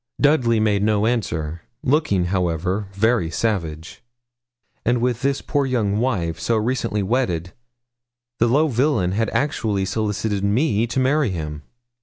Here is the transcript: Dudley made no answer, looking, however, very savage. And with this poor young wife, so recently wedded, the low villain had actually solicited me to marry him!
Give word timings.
Dudley 0.19 0.59
made 0.59 0.81
no 0.81 1.05
answer, 1.05 1.61
looking, 1.83 2.25
however, 2.33 2.87
very 2.93 3.29
savage. 3.29 4.01
And 4.83 4.99
with 4.99 5.21
this 5.21 5.43
poor 5.43 5.67
young 5.67 5.99
wife, 5.99 6.39
so 6.39 6.57
recently 6.57 7.03
wedded, 7.03 7.53
the 8.39 8.47
low 8.47 8.67
villain 8.67 9.11
had 9.11 9.29
actually 9.29 9.85
solicited 9.85 10.43
me 10.43 10.87
to 10.87 10.99
marry 10.99 11.29
him! 11.29 11.61